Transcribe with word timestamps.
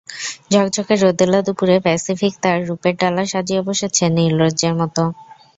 ঝকঝকে 0.51 0.93
রোদেলা 0.97 1.39
দুপুরে 1.47 1.75
প্যাসিফিক 1.85 2.33
তার 2.43 2.57
রূপের 2.67 2.93
ডালা 3.01 3.23
সাজিয়ে 3.31 3.61
বসেছে 3.67 4.03
নির্লজ্জের 4.17 4.73
মতো। 4.81 5.03